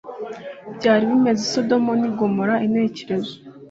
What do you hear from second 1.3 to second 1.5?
i